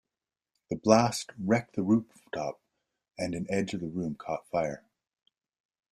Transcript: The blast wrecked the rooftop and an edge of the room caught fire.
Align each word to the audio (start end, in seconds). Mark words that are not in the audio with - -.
The 0.71 0.77
blast 0.77 1.29
wrecked 1.37 1.75
the 1.75 1.83
rooftop 1.83 2.59
and 3.19 3.35
an 3.35 3.45
edge 3.51 3.75
of 3.75 3.81
the 3.81 3.87
room 3.87 4.15
caught 4.15 4.47
fire. 4.49 4.83